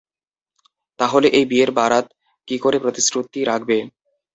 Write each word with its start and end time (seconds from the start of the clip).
তাহলে 0.99 1.27
এই 1.37 1.45
বিয়ের 1.51 1.71
বারাত 1.77 2.05
কী 2.47 2.55
করে 2.57 2.77
প্রতিশ্রুতি 2.83 3.39
রাখবে। 3.45 3.77